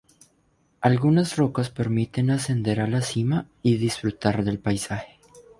[0.79, 5.19] Algunas rocas permiten ascender a la cima y disfrutar del paisaje.